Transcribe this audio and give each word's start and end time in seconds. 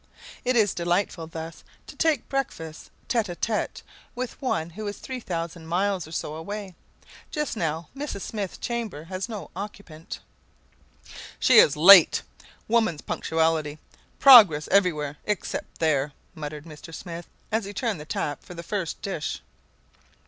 It 0.43 0.55
is 0.55 0.73
delightful 0.73 1.27
thus 1.27 1.63
to 1.85 1.95
take 1.95 2.27
breakfast 2.27 2.89
tête 3.07 3.27
à 3.31 3.35
tête 3.35 3.83
with 4.15 4.41
one 4.41 4.71
who 4.71 4.87
is 4.87 4.97
3000 4.97 5.67
miles 5.67 6.07
or 6.07 6.11
so 6.11 6.33
away. 6.33 6.73
Just 7.29 7.55
now, 7.55 7.87
Mrs. 7.95 8.21
Smith's 8.21 8.57
chamber 8.57 9.03
has 9.03 9.29
no 9.29 9.51
occupant. 9.55 10.17
"She 11.39 11.59
is 11.59 11.77
late! 11.77 12.23
Woman's 12.67 13.01
punctuality! 13.01 13.77
Progress 14.17 14.67
everywhere 14.69 15.17
except 15.25 15.77
there!" 15.77 16.13
muttered 16.33 16.65
Mr. 16.65 16.91
Smith 16.91 17.27
as 17.51 17.65
he 17.65 17.71
turned 17.71 17.99
the 18.01 18.05
tap 18.05 18.43
for 18.43 18.55
the 18.55 18.63
first 18.63 19.03
dish. 19.03 19.39